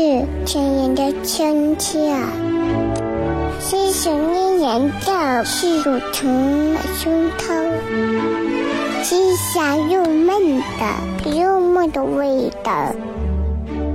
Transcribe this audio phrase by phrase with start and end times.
[0.00, 2.16] 是亲人的亲切，
[3.60, 7.70] 细细念念的是乳成的胸膛，
[9.04, 12.94] 是香又闷的幽默的味道，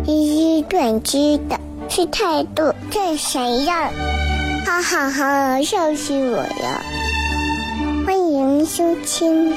[0.06, 3.89] 一语断句的是态度这谁呀，
[4.64, 6.83] 哈哈哈，笑死我了！
[8.06, 9.52] 欢迎收听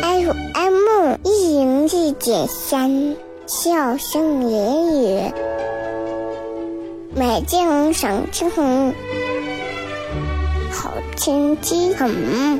[0.00, 3.16] FM 一零四点三。
[3.46, 5.32] 笑声言语，
[7.14, 8.94] 美景赏青红，
[10.70, 12.58] 好天气很。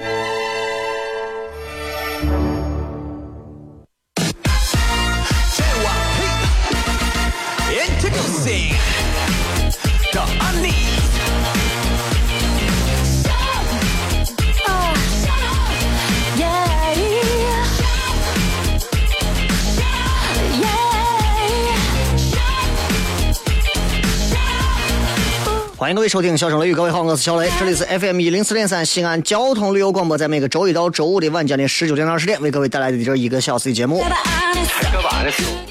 [25.89, 34.05] 欢迎各位收听《笑声雷雨》，各位好，我是小雷，这里是 FM 一零四点三西安交通旅游广播，在每个周一到周五的晚间的十九点到二十点，为各位带来的这一个小时的节目。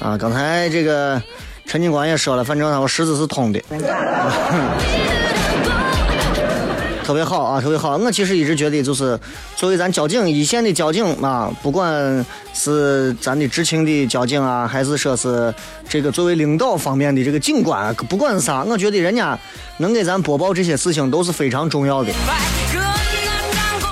[0.00, 1.22] 啊，刚才这个
[1.66, 3.62] 陈警官也说了，反正他我十字是通的。
[7.08, 7.96] 特别好啊，特别好！
[7.96, 9.18] 我其实一直觉得，就是
[9.56, 15.54] 作为咱交警一线的交警啊，不管是咱的执勤的交警啊，还是说是
[15.88, 19.38] 这个作为领导方面的这个警官，不管是啥，我觉得人家
[19.78, 22.12] 能给咱播报这些事情都是非常重要的。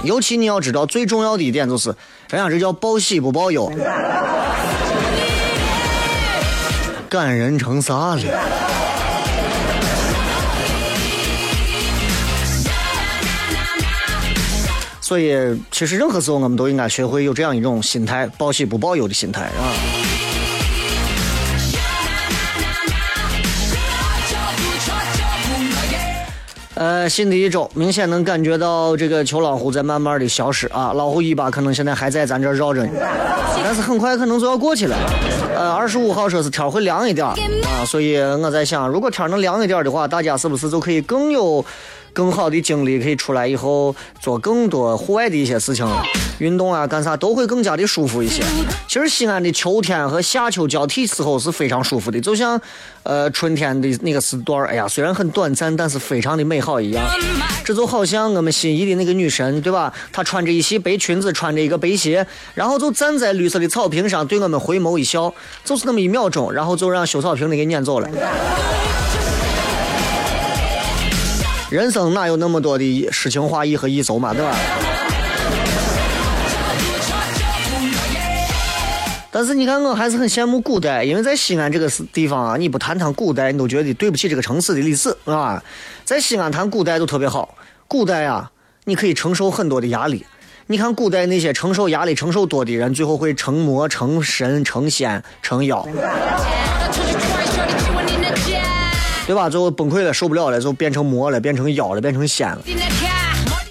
[0.05, 1.89] 尤其你要知道，最重要的一点就是，
[2.29, 3.73] 人家这叫报喜不报忧，
[7.09, 8.21] 感人成啥了？
[15.07, 15.37] 所以，
[15.71, 19.71] 其实任何时候我们都应该学会有这样一种心态，报喜不报忧的心态啊。
[26.75, 32.91] 呃，新的一周明显能感觉到这个秋老虎在慢慢的消失啊，老虎尾巴可能现在还在咱这绕着呢，
[33.63, 34.97] 但是很快可能就要过去了。
[35.55, 41.65] 呃，二十五号说是天会凉一点啊，所以我在想，如果天能凉一点的话，大家是不是就可以更有？
[42.17, 45.87] 更好的精力可以出来以后做更多户外的一些事情，
[46.39, 48.43] 运动啊，干啥都会更加的舒服一些。
[48.89, 52.59] 其实西安的秋天和夏秋交替时候是非常舒服的，就像
[53.03, 57.05] 呃春天的那个时段，哎呀，虽然很短暂，但是非常的美好一样。
[57.63, 59.93] 这就好像我们心仪的那个女神，对吧？
[60.11, 68.09] 她穿着一袭白裙子，穿着一个白鞋，然后就站在绿色的草坪上，对我们回眸一笑，就是那么一秒钟，然后就让修草坪的给撵走了。
[71.69, 74.57] 人生哪有那么多的诗情画意和一走嘛，对吧？
[79.33, 85.63] 但是你看，我还是很羡慕古代，因为在西安这个地方啊，你不谈谈古代，你都觉得对不起这个城市的历史，是吧？
[86.05, 87.55] 在西安谈古代都特别好。
[87.89, 88.51] 古代啊，
[88.85, 90.25] 你可以承受很多的压力。
[90.69, 95.87] 你看古代那些承受压力承受多的人，最后会成魔、成神、成仙、成妖。
[99.27, 99.51] 对吧？
[99.51, 102.59] 最后崩溃了，受不了了，就变成魔了，变成妖了，变成仙了。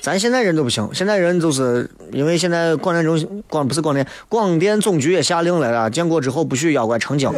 [0.01, 7.31] 咱现在人都不行，现在人就是因为现在广电中广不是广电，广电总局也下令来了，建国之后不许妖怪成精。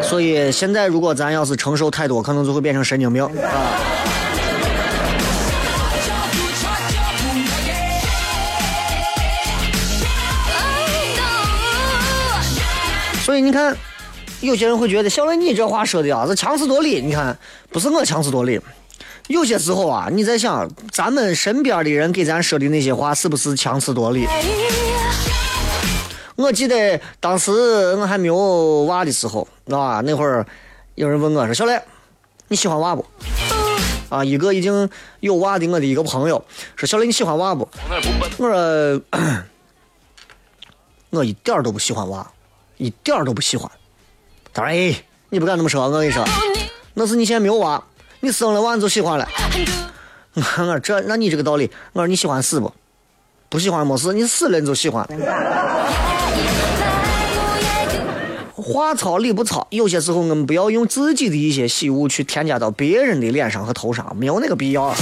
[0.00, 3.30] 所以现在如果咱要是承受太多，可能就会变成神经病啊。
[13.24, 13.76] 所以你看。
[14.40, 17.00] 有些人会觉得小雷，你这话说的啊是强词夺理。
[17.00, 17.36] 你看，
[17.70, 18.60] 不是我强词夺理。
[19.28, 24.26] 有些时候啊，你在想，咱们身边的人给咱说的那些话是不是强词夺理？
[26.36, 27.50] 我记得当时
[27.96, 30.46] 我还没有娃的时候，啊，那会儿
[30.94, 31.80] 有人问我说：“小雷，
[32.48, 33.04] 你喜欢娃不？”
[34.10, 34.88] 啊，一个已经
[35.20, 36.44] 有娃的我的一个朋友
[36.76, 37.66] 说：“小雷，你喜欢娃不？”
[38.38, 39.02] 我说
[41.10, 42.30] ：“我一点都不喜欢娃，
[42.76, 43.68] 一点都不喜欢。”
[44.56, 44.96] 当然：“哎，
[45.28, 46.24] 你不敢这么说，我跟你说，
[46.94, 47.84] 那是你现在没有娃，
[48.20, 49.28] 你生了娃你就喜欢了。”
[50.32, 52.72] 我说：“这，那你这个道理。”我说：“你喜欢死不？
[53.50, 55.06] 不喜欢没事，你死了你就喜欢。”
[58.54, 64.94] 话糙理不糙，有些时候我们不要用自己的一些喜恶去添加到别人的脸上和头上，没有那个必要。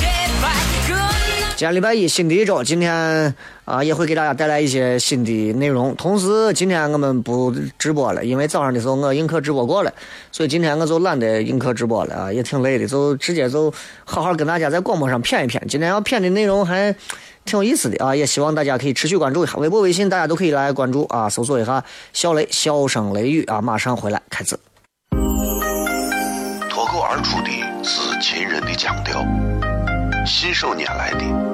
[1.64, 3.34] 今天礼拜一，新的一周，今天
[3.64, 5.96] 啊也会给大家带来一些新的内容。
[5.96, 9.90] 同时，今天我们不直播了，因为早上的时候我映客直播过了，
[10.31, 13.72] 所以今天我就懒得映客直播了啊，也挺累的，就直接就
[14.05, 15.58] 好好跟大家在广播上谝一谝。
[15.66, 16.94] 今天要谝的内容还
[17.46, 21.82] 挺有意思的啊，也希望大家可以持续关注一下微博、微信，大家都可以来关注啊，搜索一下
[22.12, 24.55] “小雷”，笑声雷雨啊，马上回来开始。
[26.69, 27.49] 脱口而出的
[27.82, 29.25] 是秦人的腔调，
[30.26, 31.53] 信手拈来的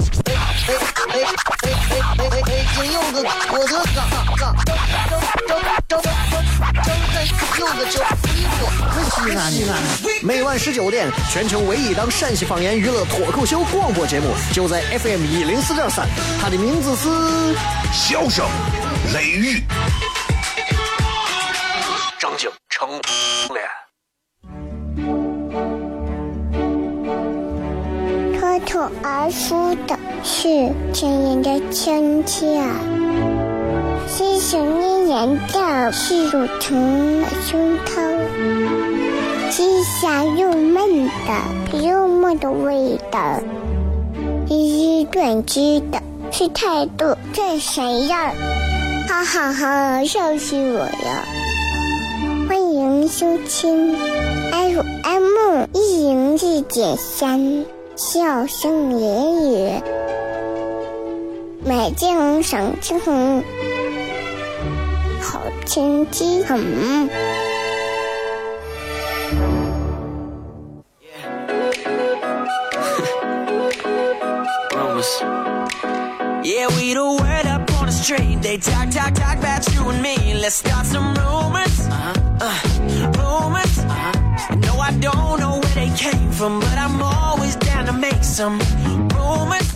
[2.73, 3.99] 金柚子，我的嘎
[4.37, 4.71] 嘎，张
[5.47, 7.21] 张张张张张
[7.59, 8.03] 柚子酒，
[9.09, 9.71] 西安西安。
[10.23, 16.07] 每晚十九点，全球唯一档陕西方言娱乐脱口秀广播节目，就在 FM 一零四点三，
[16.41, 17.07] 它的名字是
[17.91, 18.45] 《笑声
[19.13, 19.59] 雷雨》。
[22.19, 23.90] 张景成脸。
[28.51, 32.61] 脱口而出的是亲人的亲切，
[34.09, 38.01] 是想念人的是乳虫的胸膛，
[39.49, 43.39] 是香又闷的幽默的味道，
[44.49, 46.01] 是短知的
[46.31, 48.33] 是态度这谁样？
[49.07, 51.25] 哈哈哈，笑死我了！
[52.49, 53.95] 欢迎收听
[54.51, 57.63] FM 一零四点三。
[58.03, 59.81] 笑声言语，
[61.63, 62.99] 美景赏景，
[65.21, 67.07] 好天气很。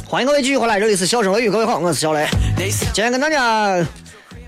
[0.07, 2.25] 欢迎各位继续回来，这里是笑声雷雨，各位好，我是小雷。
[2.93, 3.85] 今天跟大家，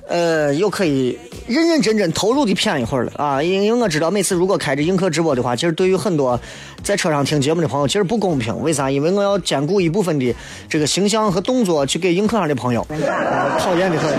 [0.08, 3.44] 呃，又可以认认真真投入的谝一会儿了啊！
[3.44, 6.40] 因因为我知道每次如果开着映客直播的话，其实对于很多
[6.82, 8.58] 在车上听节目的朋友，其实不公平。
[8.62, 8.90] 为啥？
[8.90, 10.34] 因为我要兼顾一部分的
[10.70, 12.88] 这个形象和动作去给映客上的朋友，
[13.60, 14.10] 讨厌的很，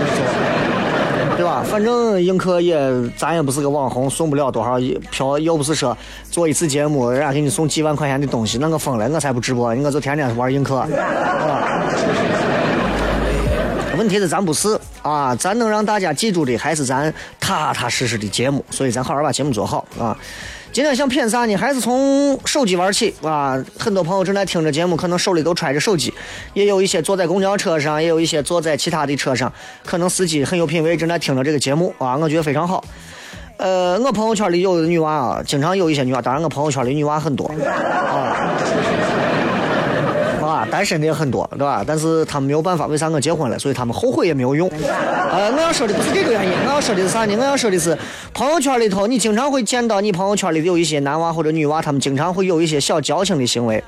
[1.39, 1.63] 对吧？
[1.65, 2.77] 反正映客也，
[3.15, 4.77] 咱也不是个网红，送不了多少
[5.09, 5.97] 票，又不是说
[6.29, 10.85] 做一次节目，人家给你送几万块钱的东西，那我疯了，我才不直播，我就天天玩映客，
[13.97, 20.17] 问题是咱不是啊，咱能让大家记住的还是咱踏踏实实的节目，所以咱好好把节目做好啊。
[20.71, 21.55] 今天想骗啥呢？
[21.55, 23.61] 还是从手机玩起啊！
[23.77, 26.13] 很多朋友正在听着节目，可能手里都揣着手机，
[26.53, 29.51] 也有一些坐在公交车上，也有一些坐在其他的车上，
[29.83, 32.15] 可能司机很有品位，正在听着这个节目啊！
[32.17, 32.83] 我觉得非常好。
[33.57, 38.55] 呃，我朋友圈里有的女娃啊，经常有一些女娃，当然我朋友圈里女娃很多啊。
[40.69, 41.83] 单身的也很多，对吧？
[41.85, 43.59] 但是他们没有办法，为啥我结婚了？
[43.59, 44.69] 所以他们后悔也没有用。
[44.69, 47.35] 呃，我要说的不是这个原因，我要说的是啥呢？
[47.37, 47.97] 我要说的是，
[48.33, 53.83] 朋友圈里头，你经常会见到你朋友圈里有一些男娃或者女娃，他们经常会有一些小矫情的行为。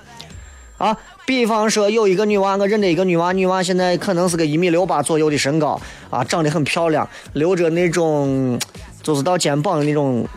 [0.78, 0.98] 啊，
[1.28, 8.60] 比方说有一个女娃，我认得一个女娃，女娃现在可能是个一米六八左右的身高，啊，长得很漂亮，留着那种
[9.04, 10.28] 就是到肩膀的那种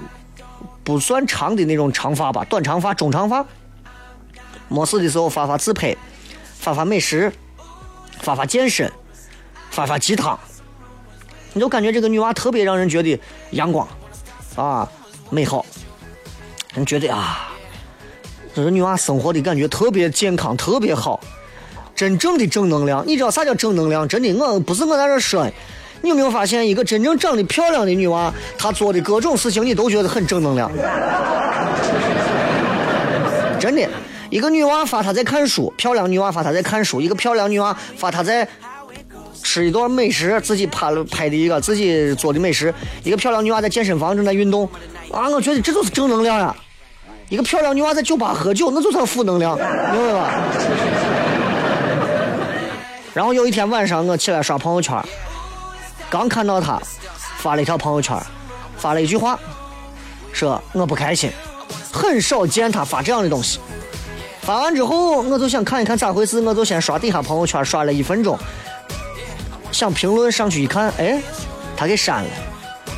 [0.82, 3.44] 不算长的那种长发吧，短长发、中长发。
[4.68, 5.96] 没事的时候发发自拍。
[6.58, 7.32] 发发美食，
[8.20, 8.90] 发发健身，
[9.70, 10.38] 发发鸡汤，
[11.52, 13.20] 你就感觉这个女娃特别让人觉得
[13.50, 13.86] 阳光，
[14.56, 14.88] 啊，
[15.30, 15.64] 美好，
[16.74, 17.52] 人觉得啊，
[18.54, 21.20] 这个女娃生活的感觉特别健康，特别好，
[21.94, 23.06] 真正的正能量。
[23.06, 24.08] 你知道啥叫正能量？
[24.08, 25.46] 真的，我不是我在这说。
[26.00, 30.70] 你有没有发现，一个真正长得漂亮的女娃，她做的各种事情，你都觉得很正能量，
[33.58, 33.88] 真的。
[34.34, 38.46] 一个女娃发她在看书，漂亮女娃发她在看书；一个漂亮女娃发她在
[39.44, 42.68] 吃一顿美食，自己拍了拍的一个自己做的美食；
[43.04, 44.68] 一个漂亮女娃在健身房正在运动。
[45.12, 46.52] 啊，我觉得这就是正能量呀！
[47.28, 49.64] 一个漂亮女娃在酒吧喝酒，那就算负能量，明
[50.04, 50.32] 白吧？
[53.14, 55.00] 然后有一天晚上，我起来刷朋友圈，
[56.10, 56.82] 刚看到她
[57.38, 58.20] 发了一条朋友圈，
[58.76, 59.38] 发了一句话，
[60.32, 61.30] 说我不开心，
[61.92, 63.60] 很少见她发这样的东西。
[64.44, 68.38] 发完之后，我就想看一看咋回事，我就先刷底下朋友圈，刷了一分钟，
[69.72, 71.18] 想评论上去一看，哎，
[71.74, 72.30] 他给删了，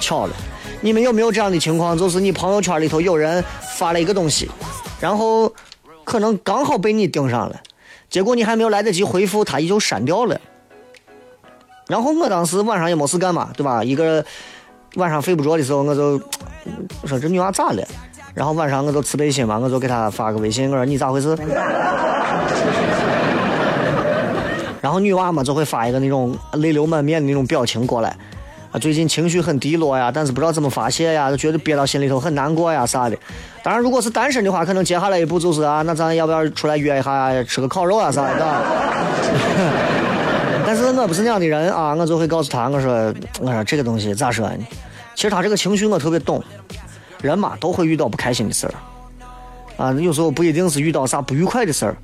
[0.00, 0.34] 巧了。
[0.80, 1.96] 你们有没有这样的情况？
[1.96, 3.42] 就是你朋友圈里头有人
[3.76, 4.50] 发了一个东西，
[4.98, 5.52] 然后
[6.02, 7.60] 可能刚好被你盯上了，
[8.10, 10.40] 结果你还没有来得及回复，他也就删掉了。
[11.86, 13.84] 然后我当时晚上也没事干嘛，对吧？
[13.84, 14.24] 一个
[14.96, 16.20] 晚上睡不着的时候，我就
[17.02, 17.86] 我说这女娃咋了？
[18.36, 21.34] 然后晚上我就慈悲心嘛，我就给她发个微信，我说你咋回事？
[24.82, 28.14] 然后女娃嘛就会发一个那种泪流满面的那种表情过来，
[28.70, 33.16] 啊，最近情绪很低落呀，但是不知道怎么发泄呀，就觉得憋到心里头很难过呀啥的。
[33.62, 38.46] 当然，如果是单身的话，可能接下来一步就是啊，那咱要不要出来约一下吃个烤肉啊啥的？
[40.66, 44.58] 但是我不是那样的人啊，我就会告诉他，我说我说这个东西咋说呢？
[45.14, 46.44] 其实他这个情绪我特别懂。
[47.20, 48.74] 人嘛都会遇到不开心的事儿，
[49.84, 51.96] 啊，有时候不一定是遇到啥不愉快的事儿，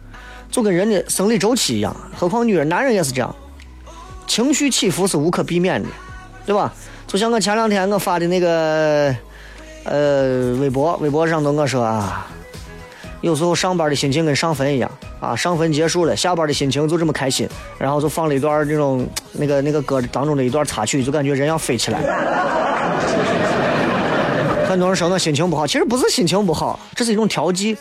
[0.50, 3.34] 就跟人的生理周期一样，何况女人、男人也是这样，
[4.26, 5.88] 情绪起伏是无可避免的，
[6.46, 6.72] 对吧？
[7.06, 9.14] 就像我前两天我发的那个，
[9.84, 12.26] 呃，微博，微博上头我说啊，
[13.20, 14.90] 有时候上班的心情跟上坟一样，
[15.20, 17.46] 啊，上坟结束了，下班的心情就这么开心，
[17.78, 22.00] 然后就放了一段那种那个那个歌当中的一段插曲，就感觉人要飞起来。
[24.72, 27.76] 很多人说我心情不好，其实不是心情不好，这是一种调剂。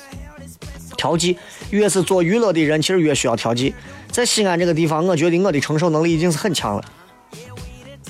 [0.98, 1.38] 调剂，
[1.70, 3.74] 越是做娱乐的人，其实越需要调剂。
[4.12, 6.84] 在西安这个地方，我觉得我的承受能力已经是很强了。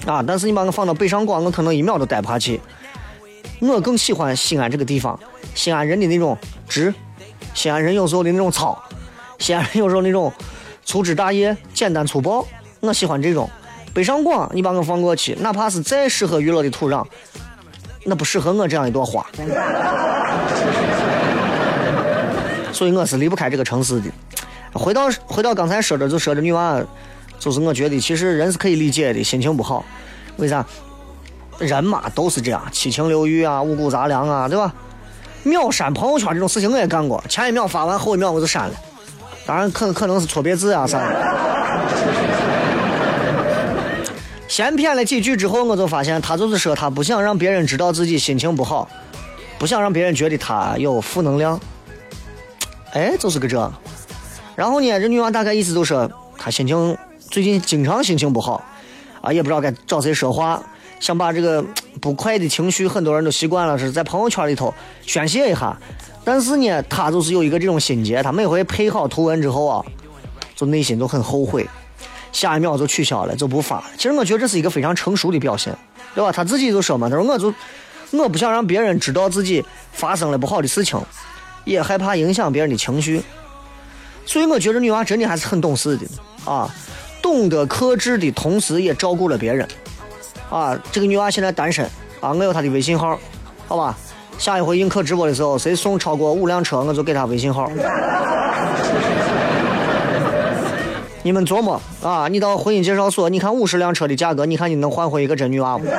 [0.08, 2.60] 啊，但是你把我放到北上广，我可能一秒都待不下去。
[3.60, 5.18] 我更喜欢西安这个地方，
[5.54, 6.36] 西安人的那种
[6.68, 6.92] 直，
[7.54, 8.82] 西安人有时候的那种糙，
[9.38, 10.34] 西安人有时候那种
[10.84, 12.44] 粗枝大叶、简单粗暴，
[12.80, 13.48] 我喜欢这种。
[13.94, 17.06] 北上广，你把我放过去，哪怕是再适合娱乐的土壤。
[18.04, 19.26] 那不适合我这样一朵花，
[22.72, 24.10] 所以我是离不开这个城市的。
[24.74, 26.82] 回到回到刚才说的，就说这女娃，
[27.38, 29.84] 就是我觉得其实人是可以理解的，心情不好，
[30.38, 30.66] 为啥？
[31.60, 34.74] 人嘛都是这样，七情六欲啊，五谷杂粮啊，对吧？
[35.44, 38.74] 秒删朋友圈这种事情我也干过，前一秒发完，后一秒我就删了。
[39.46, 42.51] 当然可可能是错别字啊啥的。
[44.52, 48.86] 先谝了几句之后，我就发现他就是说他不想让别人知道自己心情不好，
[49.58, 51.58] 不想让别人觉得他有负能量。
[52.92, 53.72] 哎，就是个这。
[54.58, 58.62] 然后呢，这女娃大概意思就是，她心情最近经常心情不好，
[59.22, 60.62] 啊，也不知道该找谁说话，
[61.00, 61.64] 想把这个
[62.02, 64.74] 不快的情绪，很多人都习惯了是在朋友圈里头
[65.08, 65.78] 宣泄一下。
[66.26, 69.86] 但是呢，她就是有一个这种心结，她每回配好图文之后啊，
[70.58, 71.66] 就内心都很后悔。
[72.32, 73.84] 下一秒就取消了，就不发。
[73.98, 75.76] 其实我觉得这是一个非常成熟的表现，
[76.16, 76.32] 对吧？
[76.32, 77.54] 他自己就说嘛，他说我就
[78.12, 81.00] 我不想让别人知道自己发生了不好的事情，
[81.66, 83.22] 也害怕影响别人的情绪，
[84.26, 86.06] 所以我觉得女娃真的还是很懂事的
[86.46, 86.70] 啊，
[87.22, 89.68] 懂得克制的同时也照顾了别人
[90.50, 90.78] 啊。
[90.92, 91.86] 这个女娃现在单身
[92.20, 93.20] 啊，我有她的微信号，
[93.68, 93.98] 好吧？
[94.38, 97.70] 下一回映客直播的时候，谁送超过五辆车，我就给她微信号。
[101.24, 102.28] 你们琢磨啊！
[102.28, 105.86] 你到婚姻介绍所，你看五十辆车的价格，你看你能换回一个真女娃不？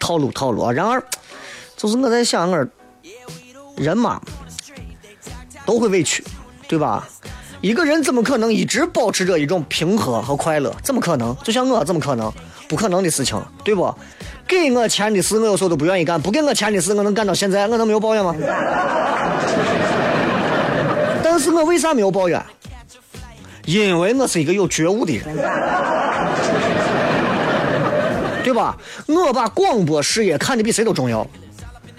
[0.00, 0.72] 套路套路啊！
[0.72, 1.02] 然而，
[1.76, 2.66] 就是我在想，我
[3.76, 4.20] 人嘛
[5.64, 6.24] 都会委屈，
[6.68, 7.06] 对吧？
[7.60, 10.72] 一个人怎么可能一直保持着一种平和和快乐？
[10.82, 11.36] 怎么可能？
[11.42, 12.32] 就像我，怎么可能？
[12.68, 13.92] 不可能的事情，对不？
[14.46, 18.32] 给我钱的事，我有时候都不愿意干；不给我钱的事，我能干到现在，我能没有抱怨吗？
[21.36, 22.42] 但是我为啥没有抱怨？
[23.66, 25.22] 因为我是一个有觉悟的人，
[28.42, 28.74] 对吧？
[29.06, 31.26] 我把广播事业看得比谁都重要。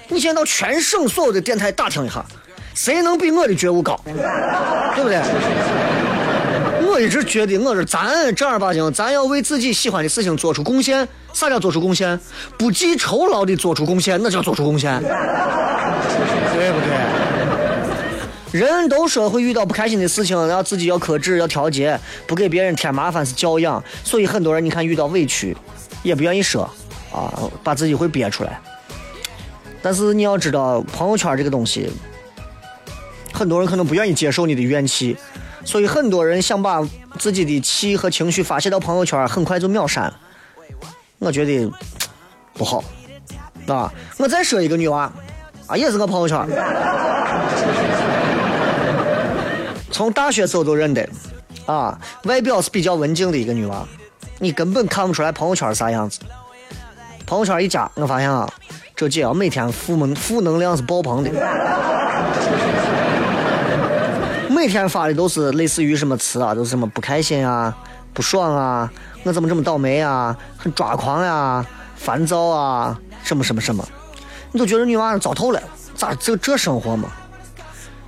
[0.08, 2.25] 你先到全省所有的电台打听一下，
[2.74, 4.00] 谁能比我的觉悟高？
[4.06, 5.22] 对不对？
[6.89, 11.08] 我一直觉得，我是咱正儿八经，咱要为自己喜欢的事情做出贡献。
[11.32, 12.20] 啥叫做出贡献？
[12.58, 17.16] 不计酬劳的做出贡献，那叫做出贡献，对不对？
[18.51, 23.83] 人都说会遇到不开心的事情，要自己要克制，要调节，不给别人添麻烦是教养。
[24.03, 25.55] 所以很多人你看遇到委屈，
[26.03, 26.63] 也不愿意说，
[27.11, 28.59] 啊，把自己会憋出来。
[29.81, 31.89] 但是你要知道，朋友圈这个东西，
[33.33, 35.17] 很多人可能不愿意接受你的怨气，
[35.63, 36.81] 所以很多人想把
[37.19, 40.11] 自己的气和情绪发泄到朋友圈，很快就秒删。
[41.19, 41.69] 我觉得
[42.53, 42.83] 不好，
[43.67, 45.11] 啊，我再说一个女娃，
[45.67, 46.37] 啊，也是我朋友圈，
[49.97, 51.09] 从大学时候都认得，
[51.65, 53.83] 啊，外表是比较文静的一个女娃，
[54.37, 56.19] 你根本看不出来朋友圈啥样子。
[57.25, 58.47] 朋友圈一加，我发现啊，
[58.95, 61.31] 这姐啊每天负能负能量是爆棚的，
[64.53, 67.75] 每天发的都是类似于什么词啊，都是什么不开心啊、
[68.13, 68.87] 不爽啊，
[69.23, 73.83] 我怎么这么倒霉啊，很抓狂呀、烦躁啊，什么什么什么，
[74.51, 75.59] 你都觉得女娃糟透了，
[75.95, 77.09] 咋这这生活嘛？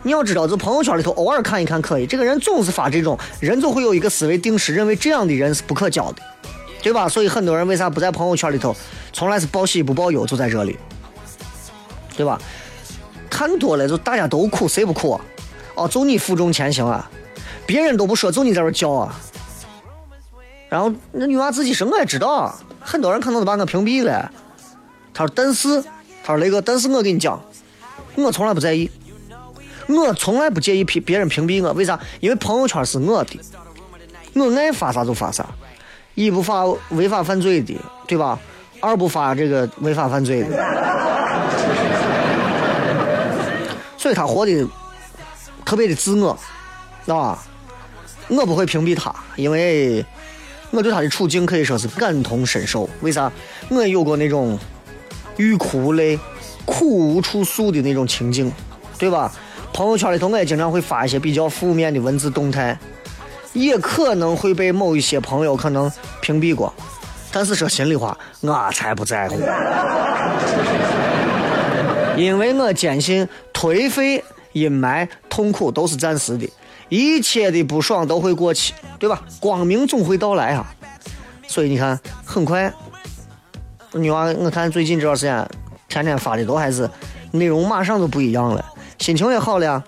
[0.03, 6.21] 你要知道，这朋友圈里头偶尔看一看可以，这个人总是发这种，人就会有一个思维定式，认为这样的人是不可交的。
[6.81, 7.09] 对吧？
[7.09, 8.73] 所以很多人为啥不在朋友圈里头？
[9.11, 10.77] 从来是报喜不报忧，就在这里，
[12.15, 12.39] 对吧？
[13.29, 15.21] 看多了就大家都苦，谁不苦啊？
[15.75, 17.11] 哦，就你负重前行啊，
[17.65, 19.19] 别人都不说，就你在这叫啊。
[20.69, 24.31] 然后那女娃自己说，我也知道，很多人可能都把我屏蔽了。
[25.13, 25.81] 他说：“但是，
[26.23, 27.41] 他说雷哥，但是我跟你讲，
[28.15, 28.89] 我从来不在意，
[29.89, 31.99] 我从来不介意屏别人屏蔽我，为啥？
[32.19, 33.39] 因为朋友圈是我的，
[34.35, 35.45] 我爱发啥就发啥。”
[36.15, 37.73] 一不发违法犯罪的，
[38.05, 38.37] 对吧？
[38.81, 40.49] 二不发这个违法犯罪的，
[43.97, 44.67] 所以他活的
[45.63, 46.37] 特别的自我，
[47.07, 47.41] 啊，
[48.27, 50.05] 我不会屏蔽他，因为
[50.71, 52.89] 我对他的处境可以说是感同身受。
[52.99, 53.31] 为啥？
[53.69, 54.59] 我有过那种
[55.37, 56.19] 欲哭无泪、
[56.65, 58.51] 苦无处诉的那种情景，
[58.97, 59.31] 对吧？
[59.73, 62.77] 朋友圈里头我也经常会发一些比较负面的文字动态。
[63.53, 66.71] 也可能会被某一些朋友可能屏蔽过，
[67.31, 69.35] 但是说心里话，我才不在乎，
[72.15, 74.23] 因为我坚信颓废、
[74.53, 76.47] 阴霾、痛苦都是暂时的，
[76.89, 79.23] 一切的不爽都会过去，对吧？
[79.39, 80.71] 光明总会到来啊！
[81.47, 82.71] 所以你看，很快，
[83.93, 85.49] 女娃，我看最近这段时间，
[85.87, 86.87] 天天发的都还是
[87.31, 88.63] 内容，马上就不一样了，
[88.99, 89.83] 心情也好了。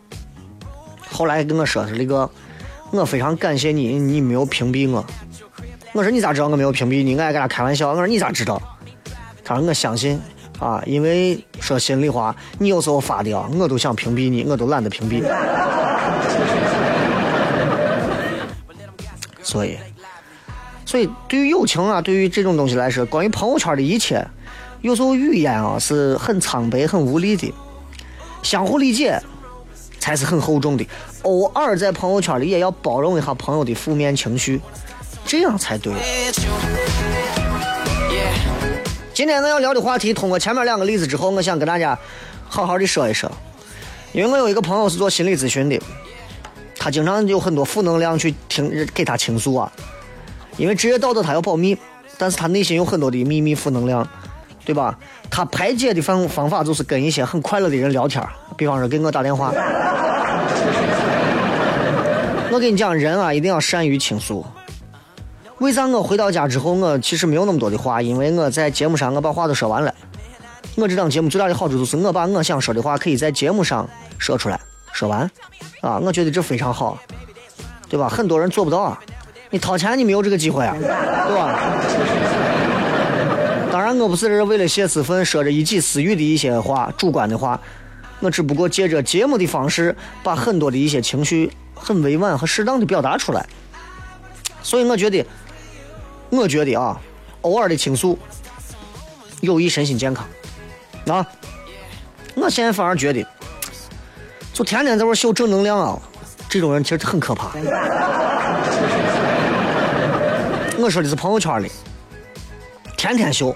[1.10, 2.30] 后来跟我说是那个。
[2.92, 5.06] 我非常感谢你，你没有屏蔽我。
[5.94, 7.16] 我说你咋知道我没有屏蔽你？
[7.16, 7.88] 我还跟他开玩笑。
[7.88, 8.62] 我说你咋知道？
[9.46, 10.20] 他说我相信
[10.60, 15.24] 啊，因为说心里话，你有时候发的啊，我都想屏蔽你，我都懒得屏蔽。
[19.42, 19.78] 所以，
[20.86, 24.22] 所以对于友情啊，对于这种东西来说，关于朋友圈的一切，
[24.82, 27.54] 有时候语言啊是很苍白、很无力的，
[28.44, 29.22] 相互理解。
[30.00, 30.84] 才是很厚重的。
[31.22, 34.60] 偶尔在朋友圈里也要包容一下朋友的负面情绪，
[35.28, 35.94] 这样才对。
[39.14, 41.96] 今天我要聊的话题，通过前面两个例子之后，我想跟大家
[42.50, 43.32] 好好的说一说。
[44.12, 45.80] 因为我有一个朋友是做心理咨询的，
[46.80, 49.72] 他经常有很多负能量去听给他倾诉啊。
[50.58, 51.78] 因为职业道德他要保密，
[52.18, 54.10] 但是他内心有很多的秘密负能量，
[54.66, 54.98] 对吧？
[55.30, 58.24] 他排解的方方法就是跟一些很快乐的人聊天
[58.58, 59.52] 比方说给我打电话。
[62.52, 64.46] 我跟你讲，人啊一定要善于倾诉。
[65.60, 68.02] 为啥我回到家之后，我其实没有那么多的话？
[68.02, 69.94] 因为我在节目上我把话都说完了。
[70.76, 74.60] 我这档节目最大的好处就是我把我想说的话可以在节目上说出来，
[74.94, 75.30] 说完，
[75.82, 76.98] 啊，我觉得这非常好，
[77.90, 78.10] 对吧？
[78.10, 79.00] 很多人做不到啊。
[79.50, 81.60] 你掏钱你没有这个机会啊，对吧？
[84.00, 87.60] 我不是为了泄私愤，说着一己私欲的一些话，主观的话。
[88.20, 93.44] 我只不过借着节目的方式，把很多的一些情绪很委婉和适当的表达出来。
[94.62, 95.26] 所以我觉得，
[96.30, 97.02] 我觉得啊，
[97.42, 98.20] 偶尔的倾诉
[99.40, 100.24] 有益身心健康。
[101.08, 101.26] 啊，
[102.36, 103.26] 我现在反而觉得，
[104.54, 106.00] 就天天在这秀正能量啊，
[106.48, 107.50] 这种人其实很可怕。
[110.78, 111.72] 我说的是朋友圈里，
[112.96, 113.56] 天天秀。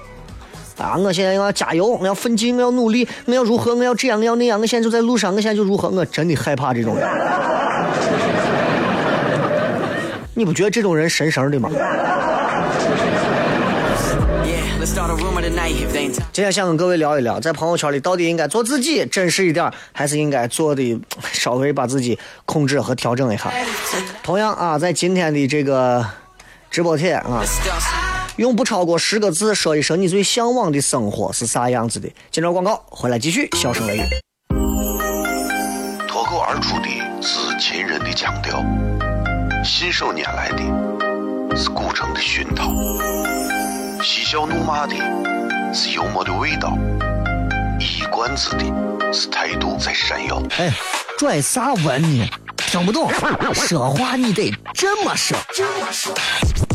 [0.78, 0.96] 啊！
[0.98, 3.76] 我现在要加油，我要奋进，我要努力，我要如何？
[3.76, 4.60] 我要这样，我要那样。
[4.60, 5.90] 我现在就在路上，我现在就如何？
[5.90, 7.08] 我真的害怕这种人。
[10.34, 11.70] 你不觉得这种人神神的吗？
[16.32, 23.52] 今天想跟各位聊一聊，在朋友圈里到底应该做自己，真实一点，还是应该做的稍微把自己控制和调整一下？
[24.22, 26.06] 同样啊，在今天的这个
[26.70, 27.42] 直播贴啊。
[28.38, 32.10] 用不超过十个字说一声你最向往的生活是啥样子的？
[32.30, 34.02] 接着广告回来继续笑声雷雨。
[36.06, 36.90] 脱口而出的
[37.22, 38.62] 是秦人的腔调，
[39.64, 42.74] 信手拈来的是古城的熏陶，
[44.04, 44.96] 嬉笑怒骂的
[45.74, 46.78] 是幽默的味道，
[47.80, 50.44] 一冠子的是态度在闪耀。
[50.58, 50.74] 哎，
[51.18, 52.30] 拽啥文呢？
[52.58, 53.10] 听不懂，
[53.54, 55.38] 说话你得这么说。
[55.48, 55.72] 北北
[56.68, 56.75] 北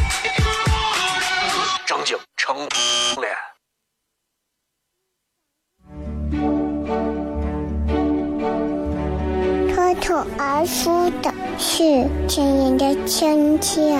[10.37, 13.97] 而出的是亲人的亲切，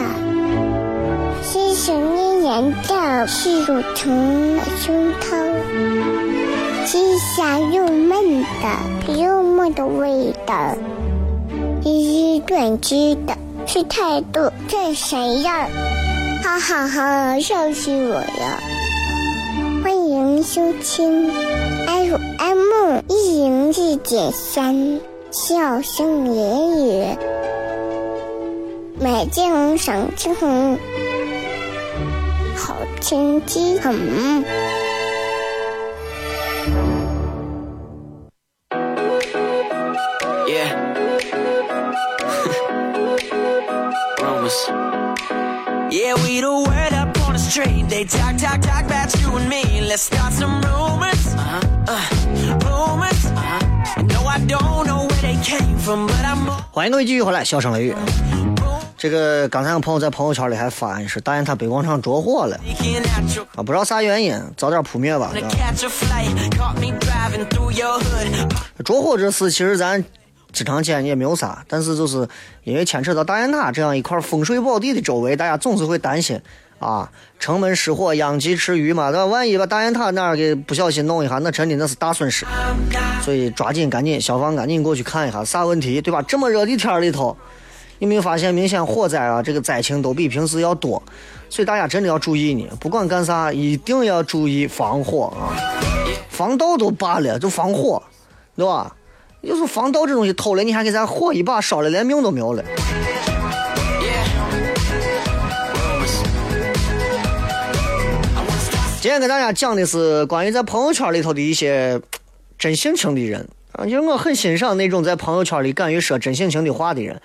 [1.43, 5.53] 细细黏黏的是乳虫的胸膛，
[6.86, 10.75] 鸡下又闷的幽默的味道，
[11.84, 15.67] 一一断句的是态度这谁呀？
[16.43, 18.60] 哈哈哈，笑死我了！
[19.84, 21.31] 欢迎收听
[21.86, 25.11] FM 一零四点三。
[25.32, 27.17] 笑声言语，
[29.00, 30.36] 美景赏景，
[32.54, 34.44] 好天气很。
[40.48, 40.76] Yeah.
[44.20, 44.70] Rumors.
[45.91, 47.88] Yeah, we the word up on the street.
[47.88, 49.80] They talk, talk, talk about you and me.
[49.82, 50.61] Let's start some
[56.73, 57.93] 欢迎各位继续回来，笑声雷雨。
[58.97, 62.57] 这个刚才我朋友在朋友圈里还发是大雁塔北广场着火了
[63.55, 65.34] 啊，不知道啥原因，早点扑灭吧。
[68.86, 70.01] 着火这事其实咱
[70.53, 72.25] 经常见也没有啥，但是就是
[72.63, 76.39] 因为牵扯到大雁塔这样一块风水宝地的周围，大家总是会担心
[76.82, 79.26] 啊，城门失火，殃及池鱼嘛，那？
[79.28, 82.44] 万一把大雁塔那儿给不小心弄一下，那真的那是大损失。
[83.24, 86.22] 所以抓紧赶紧，消防赶紧过去看一下啥问题，对吧？
[86.24, 87.38] 这么热的天儿里头，
[88.00, 91.02] 你没有发现明显火灾啊，这个灾情都比平时要多，
[91.50, 95.54] 所以大家真的要注意呢，不管干啥，一定要注意防火啊。
[96.30, 98.02] 防盗都罢了，就防火，
[98.56, 98.96] 对吧？
[99.41, 102.63] 要是防盗这东西偷了，你还给咱火一把烧了，连命都没有了。
[109.02, 112.00] 今天跟大家讲的是关于在朋友圈里头的一些
[112.60, 117.20] 真性情的人啊，就是我很欣赏那种在朋友圈里敢于说真性情的话的人。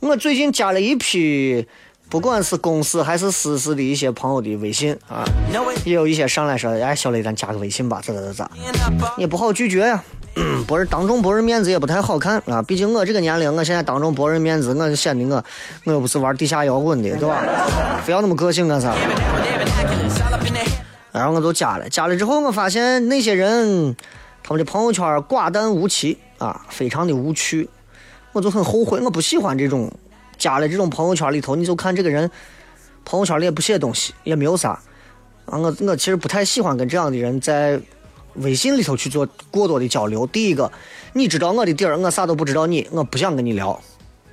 [0.00, 1.68] 我最近加了一批，
[2.08, 5.24] 不管是公司还是私事的一些朋友的微信啊，
[5.84, 8.50] 也有一些上来说，哎，小雷，咱加个微信吧，咋咋咋咋。
[9.16, 10.02] 也不好拒绝呀、
[10.34, 12.60] 嗯不是当众驳人面子也不太好看啊。
[12.60, 15.44] 毕竟我这个年龄，我现在当众驳人面子，我就显得我
[15.84, 17.40] 我又不是玩地下摇滚的，对吧？
[18.02, 18.92] 非要那么个性干啥？
[21.14, 23.94] 然后我就加了，加了之后我发现那些人
[24.42, 27.68] 他们的朋友圈寡淡无奇啊，非常的无趣，
[28.32, 29.92] 我就很后悔，我不喜欢这种
[30.36, 32.28] 加了这种朋友圈里头，你就看这个人
[33.04, 34.70] 朋友圈里也不写东西，也没有啥
[35.46, 37.80] 啊，我我其实不太喜欢跟这样的人在
[38.34, 40.26] 微信里头去做过多的交流。
[40.26, 40.72] 第一个，
[41.12, 43.80] 你知道我的底儿，我啥都不知道你，我不想跟你聊，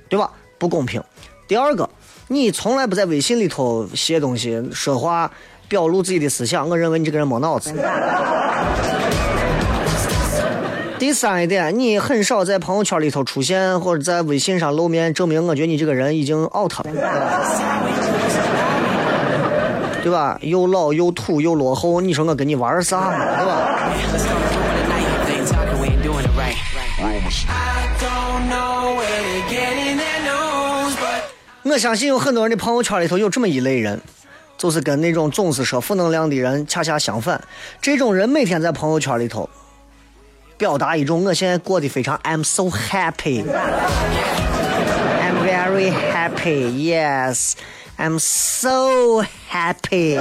[0.08, 0.32] 对吧？
[0.58, 1.00] 不公平。
[1.46, 1.88] 第二个，
[2.26, 5.30] 你从来不在微信里头写东西、说话、
[5.72, 7.72] 表露自己的思想，我认为你这个人没脑子。
[10.98, 16.84] 第三一点，你很少在朋友圈里头出现，或者在微信上露面，证明我觉得你这个人已经 out 了。
[20.02, 20.38] 对吧？
[20.42, 23.88] 又老又土又落后，你说我跟你玩啥嘛，对吧？
[31.62, 33.98] 我相信有很多人的朋友圈里头有这么一类人。
[34.62, 37.42] 就是跟那种总是说负能量的人恰恰相反。
[37.80, 39.50] 这种人每天在朋友圈里头
[40.56, 43.42] 表达一种我现在过得非常，I'm so happy，I'm
[45.44, 50.20] very happy，yes，I'm so happy。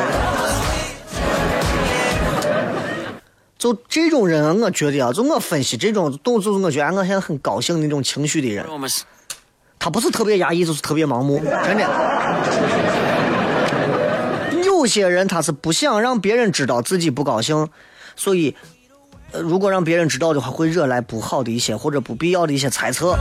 [3.60, 8.66] 就这种人，我觉得啊，就我分析这种，都就是我觉得我现在很高兴那种情绪的人，
[9.78, 11.88] 他不是特别压抑，就是特别盲目，真的。
[14.82, 17.70] 有些人他是不想让别人知道自己不高兴，
[18.16, 18.56] 所以，
[19.32, 23.16] 如果让别人知道的话，会惹来不好的一些或者不必要的一些猜测。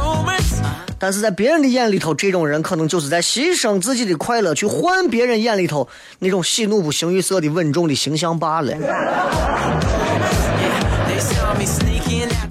[0.99, 5.87] 但是在别人的眼里头，这种人可能就是在牺牲自己的快乐，去换别人眼里头
[6.21, 8.73] 那种喜怒不形于色的稳重的形象罢了，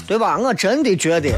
[0.08, 0.38] 对吧？
[0.38, 1.32] 我真的觉得。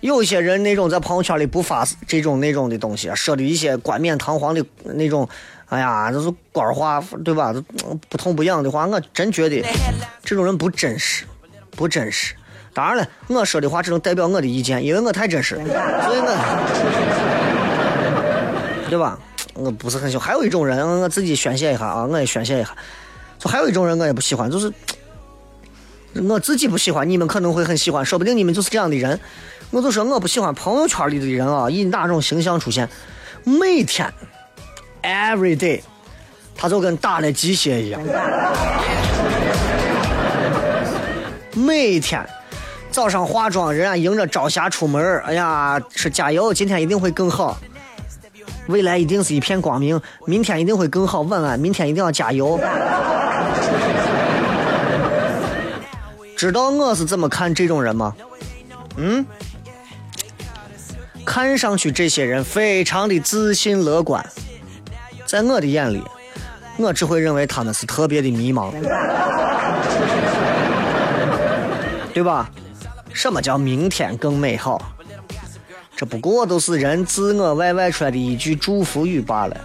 [0.00, 5.28] 有些人那种在朋友圈里不发这种那种的东西，说的一些冠冕堂皇的那种，
[5.72, 7.54] 哎呀，这是官话，对吧？
[8.10, 9.64] 不痛不痒的话，我真觉得
[10.22, 11.24] 这种人不真实，
[11.70, 12.34] 不真实。
[12.74, 16.28] 当然了，我说的话只能代表我的意见，因为我太真实，所以我，
[18.90, 19.18] 对吧？
[19.54, 20.26] 我不是很喜欢。
[20.26, 22.76] 还有一种人，我自己宣泄一下啊，我也宣泄一下。
[23.38, 24.70] 就还有一种人，我也不喜欢，就是
[26.28, 29.18] 我自己不喜欢，你们可能会很喜欢，说不定你们就是这样的人。
[29.70, 32.86] 我就说我不喜欢朋友圈里的人啊，以哪种形象出现？
[33.44, 34.12] 每天
[35.02, 35.80] ，every day，
[36.54, 38.00] 他就跟打了鸡血一样，
[41.54, 42.24] 每天。
[42.90, 47.56] 早上化妆，人家迎着朝霞出门哎呀，是加油，今天一定会更好，
[48.66, 52.60] 未来一定是一片光明，明天一定会更好，晚安，明天一定要加油。
[56.36, 58.14] 知道我是怎么看这种人吗？
[58.96, 59.24] 嗯，
[61.24, 64.22] 看上去这些人非常的自信乐观，
[65.32, 66.04] 在我的眼里，
[66.76, 68.70] 我只会认为他们是特别的迷茫，
[72.12, 72.50] 对吧？
[73.14, 74.92] 什么叫明天更美好？
[75.96, 79.56] 这不过都是人自我外外出来的一句祝福语罢了。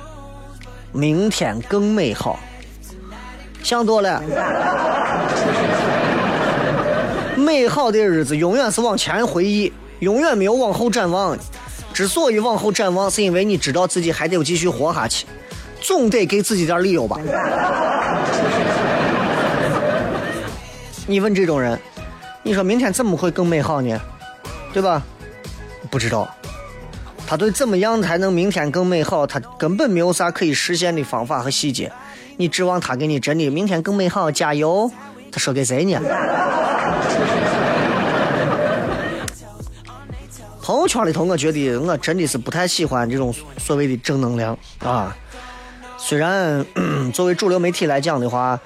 [0.93, 2.39] 明天更美好，
[3.61, 4.23] 想多了。
[7.35, 11.37] 美好的日子永远是往前回忆，永远没有往后展望。
[11.93, 15.25] 之所以往后展望，是因为你知道自己还得继续活下去，
[15.81, 17.19] 总得给自己点理由吧。
[21.05, 21.79] 你问这种人。
[22.43, 23.99] 你说明天怎么会更美好呢？
[24.71, 25.03] 对吧？
[25.91, 26.33] 不知道，
[27.27, 31.91] 他对怎么样才能明天更美好，他根本没有啥可以实现的方法和细节。
[32.37, 34.31] 你指望他给你真的明天更美好？
[34.31, 34.89] 加油！
[35.29, 35.99] 他说给谁呢？
[40.63, 45.13] 朋友圈里头，我觉得我真的是不太喜欢这种所谓的正能量啊。
[45.97, 46.65] 虽然
[47.13, 48.59] 作为主流媒体来讲的话，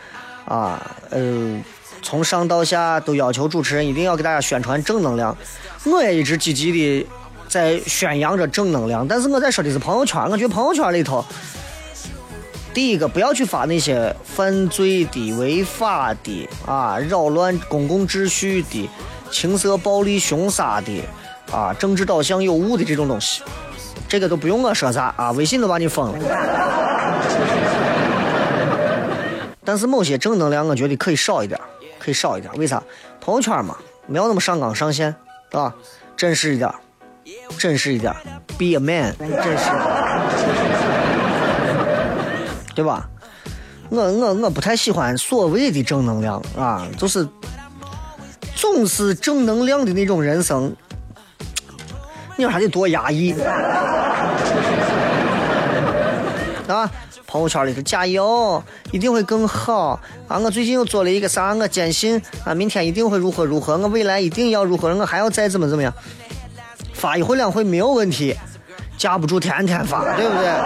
[0.45, 1.61] 啊，呃。
[2.03, 5.37] 从上到下都要求主持人一定要给大家宣传正能量，
[5.85, 7.07] 我也一直积极的
[7.47, 9.07] 在宣扬着正能量。
[9.07, 11.23] 但是我在说的是朋友圈，我觉得朋友圈里头，
[12.73, 18.89] 第一个不要去发那些犯罪的、违法的啊、扰乱公共秩序的、
[19.29, 21.03] 情色暴力凶杀的
[21.51, 23.43] 啊、政治导向有误的这种东西，
[24.11, 26.19] 这个都不用我说啥啊，微信都把你封了。
[29.63, 31.57] 但是某些正能量，我觉得可以少一点。
[31.97, 32.83] 可以少一点，为啥？
[33.21, 35.15] 朋友圈嘛，没有那么上纲上线，
[35.53, 35.73] 啊，
[36.17, 36.69] 真实一点，
[37.57, 38.13] 真实一点
[38.57, 39.69] ，be a man，真实，
[42.75, 43.07] 对吧？
[43.89, 47.25] 我我我不太喜欢所谓的正能量啊，就是
[48.57, 50.75] 总是正能量的那种人生，
[52.35, 53.33] 你说还得多压抑
[56.73, 56.91] 啊！
[57.27, 60.37] 朋友圈里头加油，一定会更好啊！
[60.37, 61.53] 我最近又做了一个啥？
[61.53, 65.93] 我坚信啊，明天一定会如何如何，我未来一定要如何，我还要再怎么怎么样，
[66.93, 68.35] 发一回两回没有问题，
[68.97, 70.51] 架不住天天发，对不对？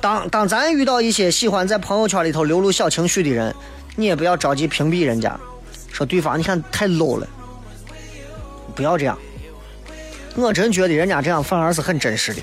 [0.00, 3.52] 当当咱遇到一些喜欢在朋友圈里头流露小情绪的人，
[3.96, 5.36] 你也不要着急屏蔽人家，
[5.90, 7.26] 说对方你看太 low 了，
[8.76, 9.18] 不要这样。
[10.36, 12.40] 我真觉得人家这样反而是很真实的。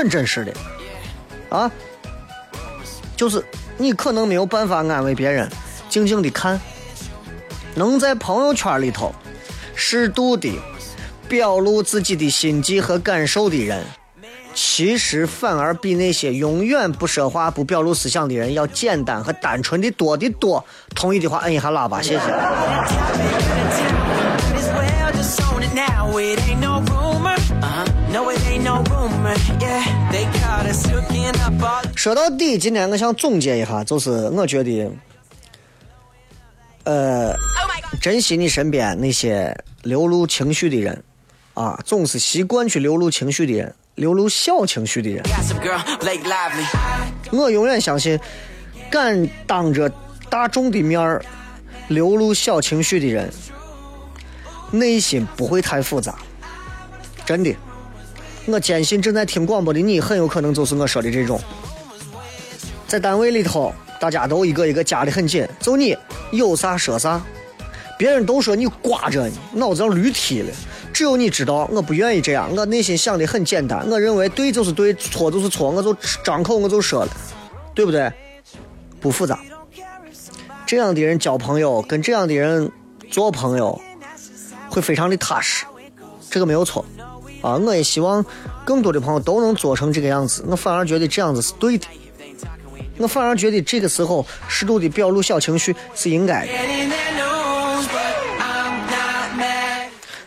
[0.00, 0.52] 很真实的，
[1.50, 1.70] 啊，
[3.16, 3.44] 就是
[3.76, 5.46] 你可能没有办法安慰别人，
[5.90, 6.58] 静静的看，
[7.74, 9.14] 能在朋友圈里头
[9.74, 10.58] 适度的
[11.28, 13.84] 表露自己的心迹和感受的人，
[14.54, 20.64] 其实反而比那些永远不说话、不表露思想的人要简单和单纯的多的多。
[20.94, 22.20] 同意的话，摁一下喇叭，谢谢。
[31.94, 34.90] 说到底，今天我想总结一下，就是我觉得，
[36.84, 37.34] 呃，
[38.00, 41.04] 珍惜你身边那些流露情绪的人，
[41.54, 45.22] 啊，总是习惯去流露情绪的人，流露小情绪的人。
[47.30, 48.18] 我永远相信，
[48.90, 49.88] 敢当着
[50.28, 51.24] 大众的面儿
[51.88, 53.32] 流露小情绪的人，
[54.72, 56.16] 内心不会太复杂。
[57.24, 57.54] 真的，
[58.46, 61.40] 我坚信正在听广播的你，很有可能就是我说的这种。
[62.88, 65.96] 在单位里头，大家都一个一个夹得很紧，就你
[66.32, 67.20] 有啥说啥，
[67.96, 70.52] 别人都说你挂着呢，脑子让驴踢了。
[70.92, 77.16] 只有你知道，我不愿意这样，我内心想的很简单，我认为对就是对，错就是错，我就张口我就说了，
[77.74, 78.12] 对不对？
[79.00, 79.38] 不复杂。
[80.66, 82.70] 这样的人交朋友，跟这样的人
[83.10, 83.80] 做朋友，
[84.68, 85.64] 会非常的踏实，
[86.28, 86.84] 这个没有错。
[87.40, 88.24] 啊我也希望
[88.64, 91.86] 更多的朋友都能做成这个样子我反而觉得这样子是对的。
[92.98, 96.52] 我反而觉得这个时候适度的表露小情绪是应该的。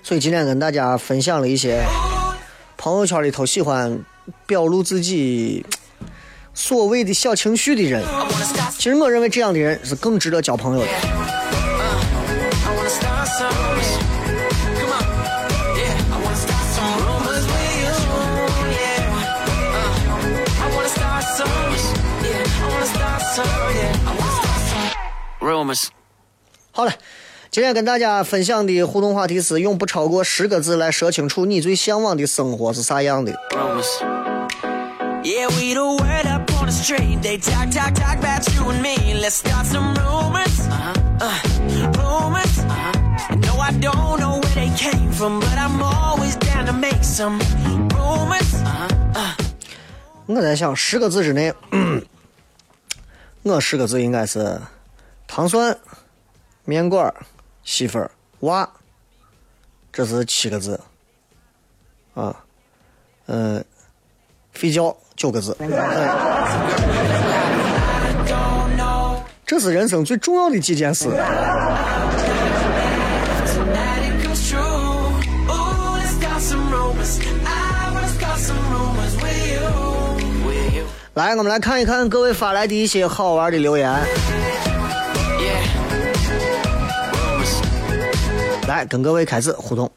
[0.02, 1.84] 所以今天跟大家分享了一些
[2.78, 4.04] 朋友圈里头喜欢
[4.46, 5.66] 表露自己
[6.54, 8.04] 所谓的小情绪的人。
[8.78, 11.43] 其实我认为这样的人是更值得交朋友的。
[25.44, 25.88] Rumors.
[26.72, 26.94] 好了，
[27.52, 33.34] 今天跟大家分享的互动话题是用不超过十个字来说清楚你最向往的生活是啥样的。
[33.52, 33.88] Rumors.
[35.24, 37.22] Yeah, we the word up on the street.
[37.22, 39.14] They talk, talk, talk about you and me.
[39.14, 40.68] Let's start some rumors.
[40.68, 40.94] Uh-huh.
[41.22, 41.40] Uh,
[41.94, 42.60] rumors.
[42.60, 43.36] Uh-huh.
[43.38, 47.40] No, I don't know where they came from, but I'm always down to make some
[47.94, 48.54] rumors.
[48.66, 48.90] Uh-huh.
[49.16, 49.34] Uh.
[50.26, 51.54] 我在想，十个字之内，
[53.44, 54.60] 我十个字应该是
[55.36, 55.76] 糖蒜、
[56.64, 57.12] 面馆、
[57.64, 58.70] 媳妇儿、娃，
[59.92, 60.80] 这是七个字。
[62.14, 62.36] 啊，
[63.26, 63.66] 嗯、
[64.54, 65.58] 睡觉九个字。
[69.44, 71.10] 这是人生最重要的几件事。
[81.16, 83.92] 来，我们来看一看各位发来的一些好玩的留言。
[88.74, 89.92] 来跟各位开始互动。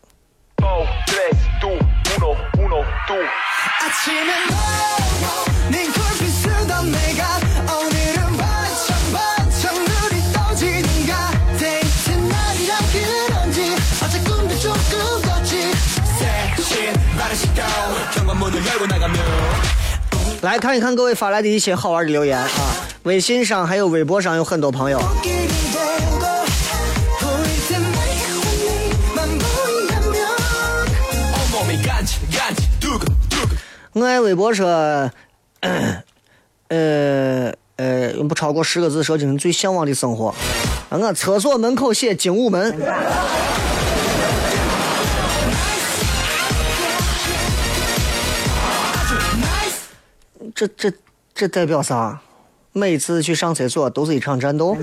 [20.42, 22.46] 来看一看各位发来的一些好玩的留言啊
[23.04, 25.00] 微信上还有微博上有很多朋友。
[33.98, 34.68] 我爱微博说，
[36.68, 40.34] 呃呃，用不超过十个字说清最向往的生活。
[40.90, 42.78] 我厕所门口写精武门。
[50.54, 50.92] 这这
[51.34, 52.20] 这代表啥？
[52.72, 54.76] 每次去上厕所都是一场战斗。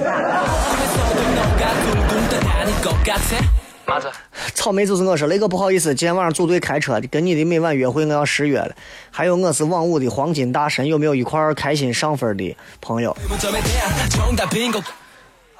[4.53, 8.71] 草莓就是我说雷哥不好意思，今天晚上组队开车，跟你的每晚约会我要失约了。
[9.11, 13.15] 还有我是网舞的黄金大神，有没有一块开心上分的朋友？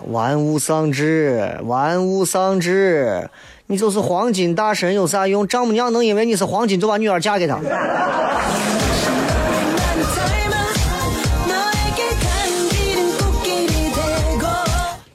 [0.08, 3.30] 玩物丧志，玩物丧志，
[3.68, 5.48] 你就是黄金大神有啥用？
[5.48, 7.60] 丈母娘能因为你是黄金就把女儿嫁给他？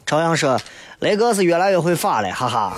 [0.07, 0.59] 朝阳说，
[1.01, 2.73] 雷哥是越来越会发了，哈哈。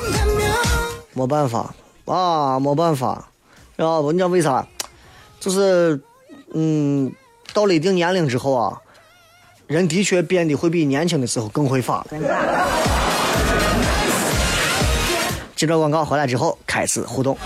[1.13, 1.75] 没办法
[2.07, 3.29] 啊，没办法，
[3.77, 4.13] 知道不？
[4.13, 4.67] 你知道为啥？
[5.39, 6.01] 就是，
[6.53, 7.13] 嗯，
[7.53, 8.79] 到了一定年龄之后啊，
[9.67, 12.07] 人的确变得会比年轻的时候更会发了。
[15.57, 17.37] 接着广告回来之后开始互动。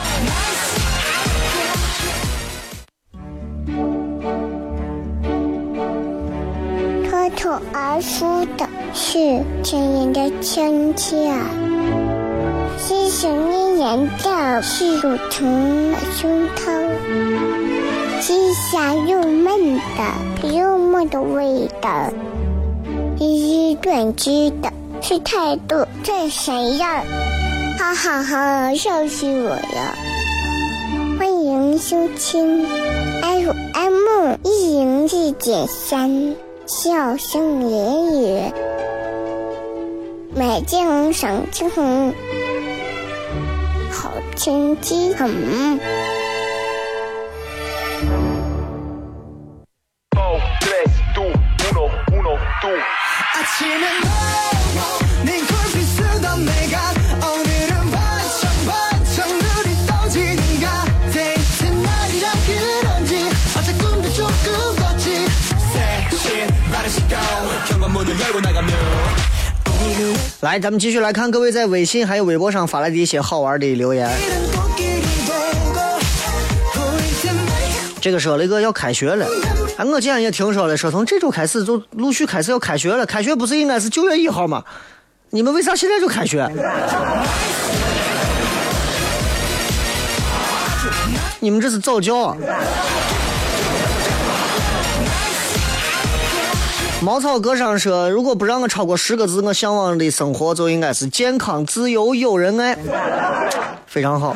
[7.11, 11.17] 脱口而出的是亲人的亲切，
[12.87, 22.13] 细细腻黏的是乳虫的胸膛，细香又闷的幽默的味道，
[23.19, 24.71] 一一断句的
[25.01, 27.03] 是态度这谁呀？
[27.79, 29.97] 哈哈哈，笑死我了！
[31.19, 32.67] 欢迎收听
[33.23, 38.53] FM 一零一点三，笑声言语，
[40.35, 41.71] 美景赏景，
[44.35, 45.79] 好天气很。
[50.11, 51.23] dos, tres, tú,
[51.71, 52.69] uno, uno, tú.
[70.45, 74.07] 来，咱们继续来看各位在微信还有微博上发来的一些好玩的留言。
[77.99, 79.27] 这个说了一个要开学了，
[79.79, 83.07] 哎，我今天也听说了，说从这周开始就陆续开始要开学了。
[83.07, 84.63] 开学不是应该是九月一号吗？
[85.31, 86.47] 你们为啥现在就开学？
[91.41, 92.37] 你们这是早教、啊。
[97.05, 102.79] 茅草格上说如果不让我超过十个字我向往的生活就应该是健康自由有人爱
[103.87, 104.35] 非常好。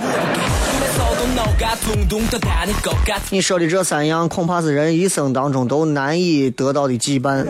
[3.31, 7.47] 你说的这三样恐怕是人一生当中都难以得到的羁绊。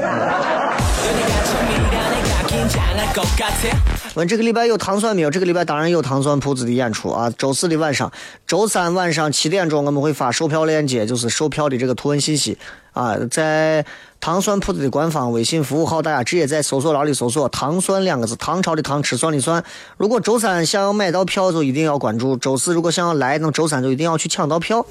[4.14, 5.30] 问这个礼拜有糖蒜没有？
[5.30, 7.28] 这个礼拜当然有糖蒜铺子的演出啊。
[7.36, 8.12] 周四的晚上
[8.46, 12.56] 周三晚上七点钟我们会发售票链接就是售票的这个图文信息。
[12.92, 13.84] 啊在
[14.20, 19.62] 糖蒜铺子的官方微信服务号，大家直接在搜索栏里搜索“糖蒜”两个字，唐朝的糖，吃蒜的蒜。
[19.96, 24.84] 如果周三想要买到票，就一定要关注；周四如果想要来，那周三就一定要去抢到票。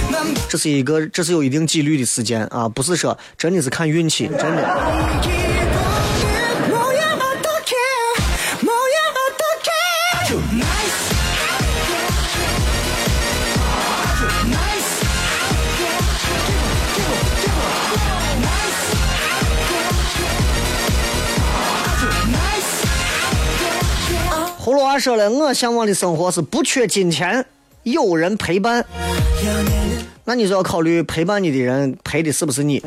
[0.48, 5.53] 这是一个，这是有一定几率的事件啊，不是说真的是看运气，真的。
[24.84, 27.44] 娃说了，我向往的生活是不缺金钱，
[27.82, 28.84] 有人陪伴。
[30.24, 32.82] 那你就要考虑陪伴你的人陪的是不是你。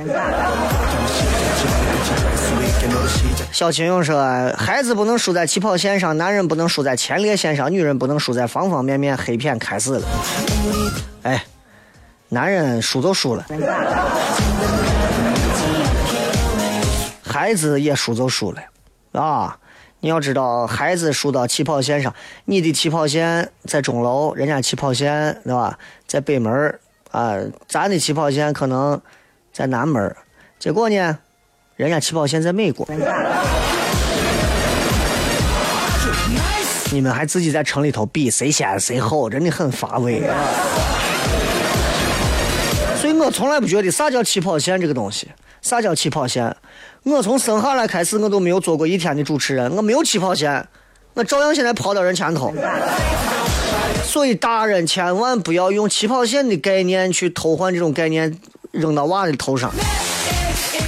[3.52, 4.22] 小秦勇说
[4.58, 9.18] ：“孩子不能输在起跑线上，男人不能输在前列线上，女人不能输在方方面面。
[9.18, 10.08] 黑片开始了。
[11.24, 11.43] 哎，
[12.30, 13.45] 男人输就输了，
[17.24, 18.62] 孩子也输就输了
[19.20, 19.58] 啊！
[20.00, 22.14] 你要知道，孩子输到起跑线上，
[22.45, 26.80] 你的起跑线在钟楼，人家起跑线对吧，在北门
[27.12, 27.36] 啊，
[27.68, 29.02] 咱的起跑线可能
[29.52, 30.16] 在南门
[30.60, 31.18] 结果呢，
[31.76, 32.88] 人家起跑线在美国。
[36.91, 40.34] 你们还自己在城里头比谁先谁后，真的很乏味啊！
[42.95, 45.28] 所以我从来不觉得啥叫起跑线这个东西，
[45.68, 46.55] 啥叫起跑线？
[47.03, 50.65] 我从生下来开始，我都没有做过一天的主持人，我没有起跑线，
[51.13, 52.53] 我照样现在跑到人前头。
[54.05, 58.39] 所以大人千万不要用起跑线的概念去偷换这种概念
[58.72, 59.70] 扔到娃的头上。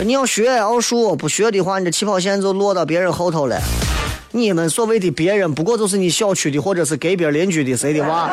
[0.05, 3.59] 你要学奥数，不学的话，你这起跑线就落到别人后头了。
[4.32, 8.30] 你们所谓的别人，不过就是你小区的或者是隔壁邻居的谁的娃。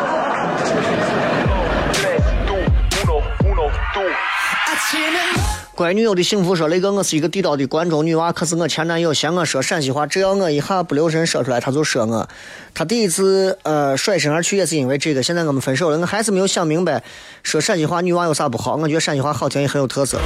[5.76, 12.26] 乖女友的幸福说：“雷哥，我是一个地道的关中女娃，可是我前男友嫌我说陕西话，只要我一下不留神说出来，他就说我。
[12.72, 15.22] 他第一次呃甩身而去也是因为这个。
[15.22, 17.02] 现在我们分手了，我还是没有想明白，
[17.42, 18.76] 说陕西话女娃有啥不好？
[18.76, 20.18] 我觉得陕西话好听也很有特色。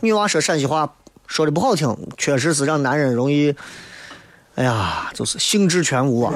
[0.00, 0.94] 女娃说陕西话
[1.26, 3.54] 说的不好听，确实是让男人容易，
[4.54, 6.32] 哎呀，就是兴致全无啊。”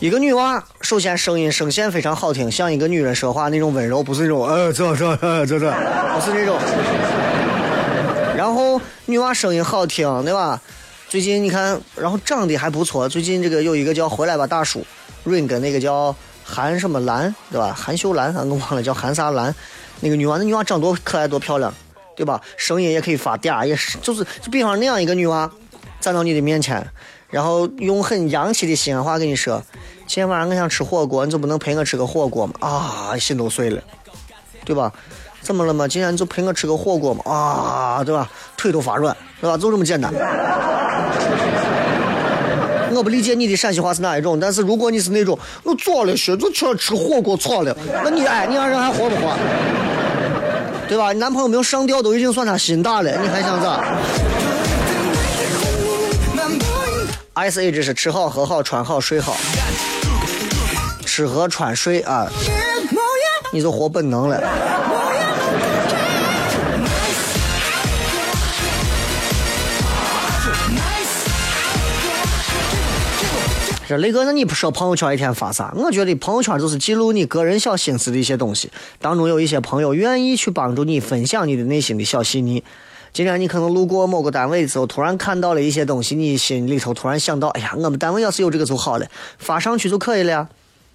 [0.00, 5.72] 一个女娃，首先声音声线非常好听，像一个女人说话那种温柔，不是那种呃这这这这这，
[6.14, 6.56] 不是那种。
[8.36, 10.62] 然后女娃声音好听，对吧？
[11.08, 13.08] 最近你看，然后长得还不错。
[13.08, 14.86] 最近这个有一个叫《回来吧大叔》
[15.28, 17.74] ，Rain 跟那个叫韩什么兰，对吧？
[17.76, 19.52] 韩秀兰，我忘了叫韩啥兰。
[19.98, 21.74] 那个女娃，那女娃长多可爱多漂亮，
[22.14, 22.40] 对吧？
[22.56, 25.50] 声音也可以发嗲，也是就是就比方那样一个女娃
[26.00, 26.86] 站到你的面前。
[27.30, 29.62] 然后用很洋气的西安话跟你说
[30.06, 33.82] ：“今天晚上我想吃火锅，你就不能陪我吃个火锅吗？”啊，心都碎了，
[34.64, 34.92] 对吧？
[35.42, 35.86] 怎么了嘛？
[35.86, 37.22] 今天你就陪我吃个火锅嘛？
[37.30, 38.30] 啊，对吧？
[38.56, 39.56] 腿都发软，对吧？
[39.56, 40.12] 就这么简单。
[42.90, 49.36] 我不理解你的陕西话是哪一种，但是如果你是那种我做了学就吃吃火锅错了，那你哎，你让人还活不活？
[50.88, 51.12] 对吧？
[51.12, 53.84] 你男朋友没有上吊都已经算他心大了，你还想咋？
[57.38, 59.36] S A 这是吃好喝好穿好睡好，
[61.06, 62.28] 吃喝穿睡啊，
[63.52, 64.42] 你就活本能了。
[73.86, 75.72] 这雷哥，那你不说朋友圈一天发啥？
[75.76, 78.68] 我觉得朋友圈就是记录你个人小心思的一些东西，
[79.00, 82.64] 当中有一些朋友愿意去帮助你分享你的内心的小细腻。
[83.12, 89.06] 今天你可能路过某个单位的时候，突然看到了一些东西，你心里头突然想到，哎呀，我们单位要是有这个就好了，
[89.38, 90.48] 发上去就可以了。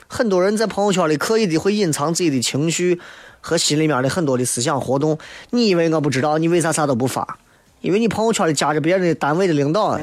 [0.08, 3.02] 很多人在朋友圈里刻意的会隐藏自己的情绪
[3.42, 5.18] 和心里面的很多的思想活动。
[5.50, 6.38] 你以为我不知道？
[6.38, 7.40] 你为啥啥都不发？
[7.82, 10.00] 因为你朋友圈里夹着别人的单位的领导啊。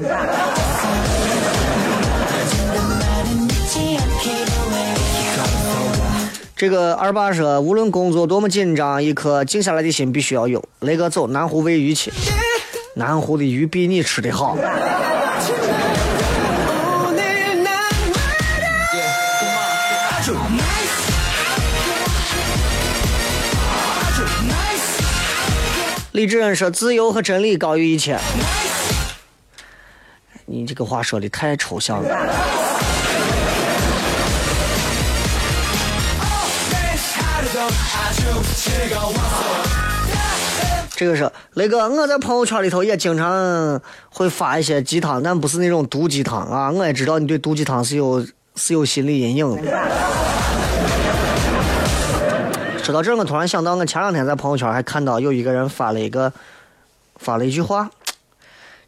[6.60, 10.62] 这个二爸说，无论工作多么紧张，一颗静下来的心必须要有。
[10.80, 12.12] 雷哥走南湖喂鱼去，
[12.96, 14.58] 南湖的鱼比你吃的好。
[26.12, 28.18] 李志仁说，自由和真理高于一切。
[30.44, 32.69] 你这个话说的太抽象了。
[40.96, 43.80] 这个是雷哥，我在朋友圈里头也经常
[44.10, 46.70] 会发一些鸡汤，但不是那种毒鸡汤啊。
[46.70, 48.22] 我也知道你对毒鸡汤是有
[48.56, 49.62] 是有心理阴影的。
[52.82, 56.30] 说到这，我突然想到，我前两天在朋友圈还看到有一个人发了一个
[57.16, 57.88] 发了一句话，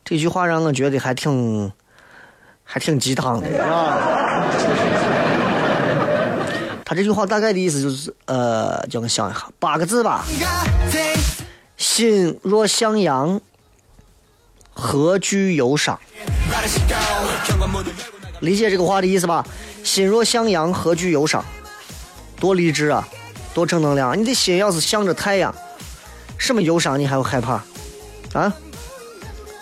[0.04, 1.72] 这句话让我觉得还挺
[2.62, 4.44] 还挺鸡汤的啊。
[6.94, 10.24] 这句话大概的意思就是，呃，叫我想一下，八个字吧。
[11.76, 13.40] 心若向阳，
[14.72, 15.98] 何惧忧伤？
[18.40, 19.44] 理解这个话的意思吧？
[19.84, 21.44] 心若向阳，何惧忧伤？
[22.38, 23.08] 多励志啊，
[23.54, 24.18] 多正能量！
[24.18, 25.54] 你的心要是向着太阳，
[26.38, 27.62] 什么忧伤你还会害怕？
[28.32, 28.52] 啊？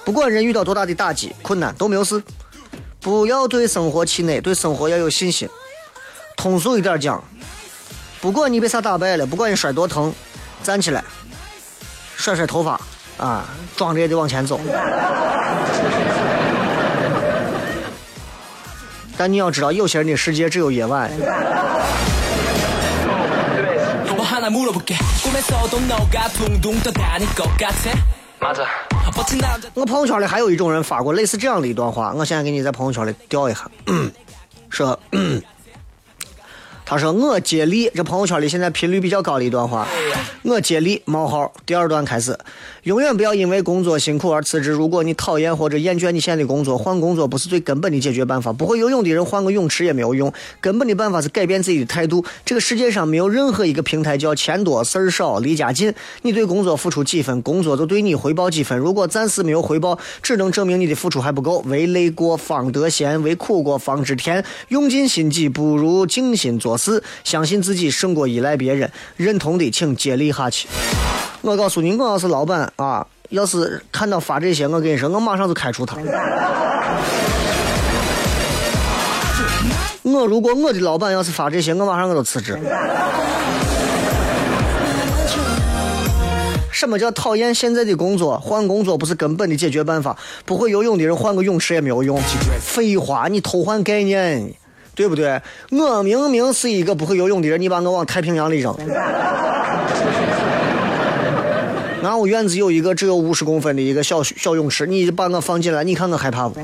[0.04, 2.22] 不管人遇到多大的打击、困难都没有事，
[3.00, 5.48] 不要对生活气馁，对生活要有信心。
[6.40, 7.22] 通俗一点讲，
[8.18, 10.10] 不管你被啥打败了，不管你摔多疼，
[10.62, 11.04] 站起来，
[12.16, 12.80] 甩甩头发，
[13.18, 13.44] 啊，
[13.76, 14.58] 装着也得往前走。
[19.18, 21.10] 但你要知道，有些人的世界只有夜晚。
[29.74, 33.70] 我朋友圈里还有一种人发过类似这样的一段话，我现在给你在朋友圈里调一下，
[34.70, 34.98] 说。
[36.90, 39.86] 他说我接力，这朋友圈里现在频率比较高的一段话，
[40.42, 42.36] 我接力冒号，第二段开始，
[42.82, 44.72] 永远不要因为工作辛苦而辞职。
[44.72, 48.52] 如果你讨厌或者厌倦你现在的工作，换工作不是最根本的解决办法。
[48.52, 52.24] 不会游泳的人换个泳池也没有用，根本的办法是改变自己的态度。
[52.44, 55.94] 这个世界上没有任何一个平台叫钱多事儿少离家近。
[56.22, 58.76] 你对工作付出几分，工作就对你回报几分。
[58.76, 61.60] 如果暂时没有回报，只能证明你的付出还不够。
[61.66, 64.44] 为累过方得闲，为苦过方知甜。
[64.66, 68.90] 用尽心机不如静心做事，相信自己胜过依赖别人。
[69.16, 70.66] 认同的请接力下去。
[71.42, 75.96] 我告诉你，我要是老板啊，要是看到发这些，我跟你说，我马上就开除他。
[80.02, 82.58] 我如果我的老板要是发这些，我马上我就辞职。
[86.72, 88.38] 什么叫讨厌现在的工作？
[88.38, 90.16] 换工作不是根本的解决办法。
[90.46, 92.18] 不会游泳的人换个泳池也没有用。
[92.58, 94.54] 废话，你偷换概念，
[94.94, 95.40] 对不对？
[95.70, 98.76] 我明明是一个不会游泳的人，你把我往太平洋里扔。
[102.02, 106.60] 俺 我院子有一个只有五十公分的一个小小泳池，你把我放进来，你看我害怕不？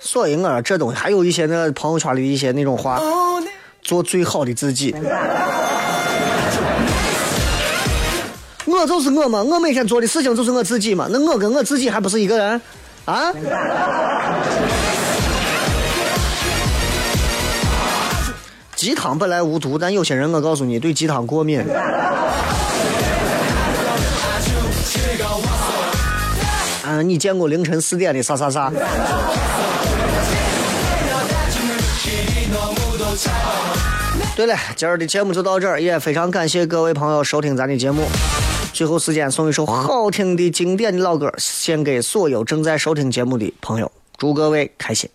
[0.00, 3.00] 所以我说这东西还有一些那朋友圈里的一些那种话，
[3.82, 4.94] 做最好的自己。
[8.78, 12.60] 我就是我嘛，我每天做的事情就是我自己嘛，那我跟我自己还不是一个人
[13.04, 13.32] 啊？
[18.76, 21.64] 鸡汤本来无毒，但有些人我告诉你，对鸡汤过敏。
[26.84, 28.70] 嗯，你见过凌晨四点的啥啥啥？
[34.36, 38.04] 对了，今儿的节目就到这儿，也非常感谢各位朋友收听咱的节目。
[38.78, 45.10] 最后时间送一首好听的经典的老歌，献给所有正在收听节目的朋友，祝各位开心。